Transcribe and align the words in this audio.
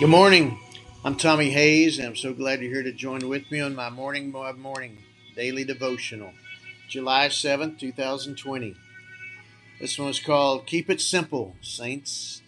Good 0.00 0.08
morning. 0.08 0.58
I'm 1.04 1.14
Tommy 1.14 1.50
Hayes, 1.50 1.98
and 1.98 2.08
I'm 2.08 2.16
so 2.16 2.32
glad 2.32 2.62
you're 2.62 2.72
here 2.72 2.82
to 2.82 2.90
join 2.90 3.28
with 3.28 3.50
me 3.50 3.60
on 3.60 3.74
my 3.74 3.90
morning 3.90 4.32
morning 4.32 4.96
daily 5.36 5.62
devotional, 5.62 6.32
July 6.88 7.28
7th, 7.28 7.78
2020. 7.78 8.76
This 9.78 9.98
one 9.98 10.08
is 10.08 10.18
called 10.18 10.64
Keep 10.64 10.88
It 10.88 11.02
Simple, 11.02 11.54
Saints. 11.60 12.40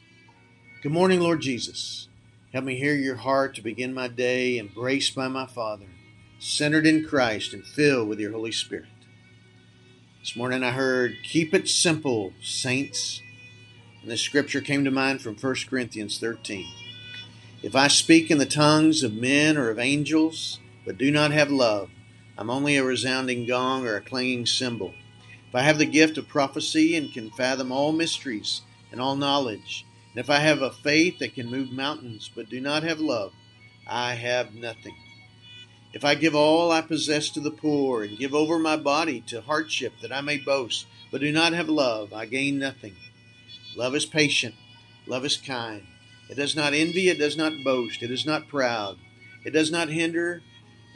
Good 0.82 0.92
morning, 0.92 1.20
Lord 1.20 1.42
Jesus. 1.42 2.08
Help 2.54 2.64
me 2.64 2.78
hear 2.78 2.94
your 2.94 3.16
heart 3.16 3.54
to 3.56 3.62
begin 3.62 3.92
my 3.92 4.08
day, 4.08 4.58
embraced 4.58 5.14
by 5.14 5.28
my 5.28 5.44
Father, 5.44 5.88
centered 6.38 6.86
in 6.86 7.06
Christ, 7.06 7.52
and 7.52 7.66
filled 7.66 8.08
with 8.08 8.18
your 8.18 8.32
Holy 8.32 8.52
Spirit. 8.52 8.86
This 10.20 10.36
morning 10.36 10.64
I 10.64 10.70
heard, 10.70 11.16
Keep 11.22 11.52
it 11.52 11.68
simple, 11.68 12.32
saints. 12.42 13.20
And 14.00 14.10
the 14.10 14.16
scripture 14.16 14.62
came 14.62 14.86
to 14.86 14.90
mind 14.90 15.20
from 15.20 15.36
1 15.36 15.56
Corinthians 15.68 16.18
13. 16.18 16.81
If 17.62 17.76
I 17.76 17.86
speak 17.86 18.28
in 18.28 18.38
the 18.38 18.46
tongues 18.46 19.04
of 19.04 19.14
men 19.14 19.56
or 19.56 19.70
of 19.70 19.78
angels, 19.78 20.58
but 20.84 20.98
do 20.98 21.12
not 21.12 21.30
have 21.30 21.48
love, 21.48 21.90
I'm 22.36 22.50
only 22.50 22.76
a 22.76 22.82
resounding 22.82 23.46
gong 23.46 23.86
or 23.86 23.94
a 23.94 24.00
clanging 24.00 24.46
cymbal. 24.46 24.94
If 25.48 25.54
I 25.54 25.60
have 25.60 25.78
the 25.78 25.86
gift 25.86 26.18
of 26.18 26.26
prophecy 26.26 26.96
and 26.96 27.12
can 27.12 27.30
fathom 27.30 27.70
all 27.70 27.92
mysteries 27.92 28.62
and 28.90 29.00
all 29.00 29.14
knowledge, 29.14 29.86
and 30.10 30.18
if 30.18 30.28
I 30.28 30.40
have 30.40 30.60
a 30.60 30.72
faith 30.72 31.20
that 31.20 31.36
can 31.36 31.48
move 31.48 31.70
mountains, 31.70 32.28
but 32.34 32.48
do 32.48 32.60
not 32.60 32.82
have 32.82 32.98
love, 32.98 33.32
I 33.86 34.14
have 34.14 34.56
nothing. 34.56 34.96
If 35.92 36.04
I 36.04 36.16
give 36.16 36.34
all 36.34 36.72
I 36.72 36.80
possess 36.80 37.30
to 37.30 37.40
the 37.40 37.52
poor 37.52 38.02
and 38.02 38.18
give 38.18 38.34
over 38.34 38.58
my 38.58 38.76
body 38.76 39.20
to 39.28 39.40
hardship 39.40 39.92
that 40.02 40.10
I 40.10 40.20
may 40.20 40.38
boast, 40.38 40.86
but 41.12 41.20
do 41.20 41.30
not 41.30 41.52
have 41.52 41.68
love, 41.68 42.12
I 42.12 42.26
gain 42.26 42.58
nothing. 42.58 42.96
Love 43.76 43.94
is 43.94 44.04
patient, 44.04 44.56
love 45.06 45.24
is 45.24 45.36
kind. 45.36 45.86
It 46.32 46.36
does 46.36 46.56
not 46.56 46.72
envy, 46.72 47.10
it 47.10 47.18
does 47.18 47.36
not 47.36 47.62
boast, 47.62 48.02
it 48.02 48.10
is 48.10 48.24
not 48.24 48.48
proud, 48.48 48.96
it 49.44 49.50
does 49.50 49.70
not 49.70 49.90
hinder, 49.90 50.40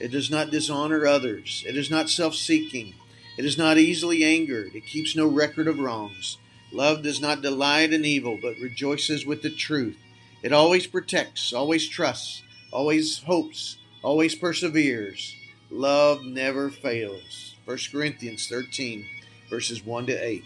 it 0.00 0.11
does 0.11 0.30
not 0.30 0.50
dishonor 0.50 1.06
others, 1.06 1.62
it 1.69 1.77
is 1.77 1.91
not 1.91 2.08
self 2.08 2.34
seeking, 2.34 2.94
it 3.36 3.44
is 3.44 3.58
not 3.58 3.77
easily 3.77 4.24
angered, 4.24 4.74
it 4.74 4.86
keeps 4.86 5.14
no 5.14 5.27
record 5.27 5.69
of 5.69 5.78
wrongs. 5.78 6.38
Love 6.72 7.02
does 7.02 7.20
not 7.20 7.42
delight 7.42 7.92
in 7.92 8.02
evil, 8.02 8.38
but 8.41 8.56
rejoices 8.62 9.27
with 9.27 9.42
the 9.42 9.50
truth. 9.50 9.98
It 10.42 10.55
always 10.55 10.86
protects, 10.86 11.52
always 11.52 11.86
trusts, 11.86 12.42
always 12.72 13.18
hopes, 13.18 13.77
always 14.02 14.34
perseveres. 14.34 15.36
Love 15.70 16.24
never 16.24 16.70
fails. 16.70 17.56
1 17.66 17.78
Corinthians 17.92 18.48
13, 18.48 19.06
verses 19.50 19.84
1 19.84 20.06
to 20.06 20.14
8. 20.14 20.44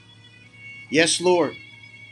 Yes, 0.91 1.21
Lord. 1.21 1.55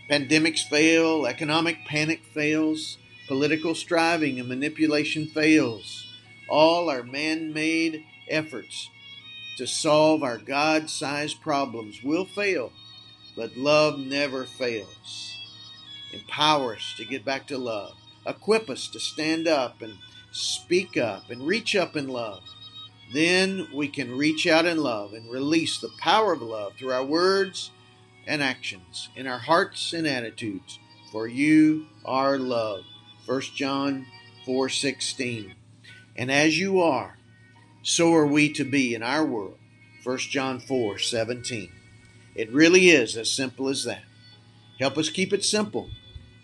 Pandemics 0.08 0.66
fail, 0.66 1.26
economic 1.26 1.84
panic 1.84 2.22
fails, 2.32 2.96
political 3.26 3.74
striving 3.74 4.40
and 4.40 4.48
manipulation 4.48 5.26
fails. 5.26 6.06
All 6.48 6.88
our 6.88 7.02
man 7.02 7.52
made 7.52 8.04
efforts 8.26 8.88
to 9.58 9.66
solve 9.66 10.22
our 10.22 10.38
God 10.38 10.88
sized 10.88 11.42
problems 11.42 12.02
will 12.02 12.24
fail, 12.24 12.72
but 13.36 13.58
love 13.58 13.98
never 13.98 14.46
fails. 14.46 15.36
Empower 16.14 16.76
us 16.76 16.94
to 16.96 17.04
get 17.04 17.22
back 17.22 17.46
to 17.48 17.58
love. 17.58 17.92
Equip 18.26 18.70
us 18.70 18.88
to 18.88 18.98
stand 18.98 19.46
up 19.46 19.82
and 19.82 19.92
speak 20.30 20.96
up 20.96 21.28
and 21.28 21.46
reach 21.46 21.76
up 21.76 21.96
in 21.96 22.08
love. 22.08 22.44
Then 23.12 23.68
we 23.74 23.88
can 23.88 24.16
reach 24.16 24.46
out 24.46 24.64
in 24.64 24.78
love 24.78 25.12
and 25.12 25.30
release 25.30 25.78
the 25.78 25.90
power 25.98 26.32
of 26.32 26.40
love 26.40 26.74
through 26.78 26.92
our 26.92 27.04
words 27.04 27.72
and 28.28 28.42
actions, 28.42 29.08
in 29.16 29.26
our 29.26 29.38
hearts 29.38 29.92
and 29.92 30.06
attitudes. 30.06 30.78
For 31.10 31.26
you 31.26 31.86
are 32.04 32.38
love. 32.38 32.84
1 33.24 33.40
John 33.56 34.06
4:16. 34.46 35.54
And 36.14 36.30
as 36.30 36.58
you 36.58 36.80
are, 36.80 37.18
so 37.82 38.12
are 38.14 38.26
we 38.26 38.52
to 38.52 38.64
be 38.64 38.94
in 38.94 39.02
our 39.02 39.24
world. 39.24 39.58
1 40.04 40.30
John 40.30 40.60
4:17. 40.60 41.70
It 42.34 42.52
really 42.52 42.90
is 42.90 43.16
as 43.16 43.30
simple 43.30 43.68
as 43.68 43.84
that. 43.84 44.04
Help 44.78 44.98
us 44.98 45.08
keep 45.08 45.32
it 45.32 45.44
simple 45.44 45.90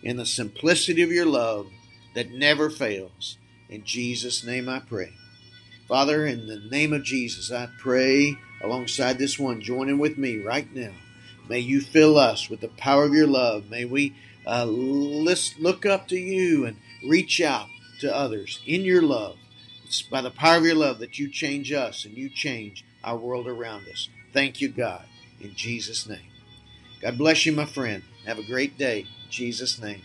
in 0.02 0.16
the 0.16 0.26
simplicity 0.26 1.02
of 1.02 1.12
your 1.12 1.26
love 1.26 1.70
that 2.14 2.32
never 2.32 2.70
fails. 2.70 3.36
In 3.68 3.84
Jesus' 3.84 4.44
name 4.44 4.68
I 4.68 4.80
pray. 4.80 5.12
Father, 5.86 6.26
in 6.26 6.46
the 6.46 6.60
name 6.70 6.92
of 6.94 7.04
Jesus, 7.04 7.52
I 7.52 7.68
pray 7.78 8.36
alongside 8.62 9.18
this 9.18 9.38
one, 9.38 9.60
joining 9.60 9.98
with 9.98 10.16
me 10.16 10.38
right 10.38 10.72
now. 10.74 10.94
May 11.48 11.60
you 11.60 11.80
fill 11.80 12.18
us 12.18 12.48
with 12.48 12.60
the 12.60 12.68
power 12.68 13.04
of 13.04 13.14
your 13.14 13.26
love. 13.26 13.68
May 13.70 13.84
we 13.84 14.14
uh, 14.46 14.64
list, 14.64 15.58
look 15.58 15.84
up 15.86 16.08
to 16.08 16.16
you 16.16 16.66
and 16.66 16.76
reach 17.06 17.40
out 17.40 17.68
to 18.00 18.14
others 18.14 18.60
in 18.66 18.82
your 18.82 19.02
love. 19.02 19.36
It's 19.84 20.02
by 20.02 20.22
the 20.22 20.30
power 20.30 20.56
of 20.56 20.64
your 20.64 20.74
love 20.74 20.98
that 21.00 21.18
you 21.18 21.28
change 21.28 21.72
us 21.72 22.04
and 22.04 22.16
you 22.16 22.28
change 22.28 22.84
our 23.02 23.16
world 23.16 23.46
around 23.46 23.86
us. 23.88 24.08
Thank 24.32 24.60
you, 24.60 24.68
God, 24.68 25.04
in 25.40 25.54
Jesus' 25.54 26.08
name. 26.08 26.30
God 27.00 27.18
bless 27.18 27.44
you, 27.46 27.52
my 27.52 27.66
friend. 27.66 28.02
Have 28.26 28.38
a 28.38 28.42
great 28.42 28.78
day. 28.78 29.00
In 29.00 29.30
Jesus' 29.30 29.80
name. 29.80 30.02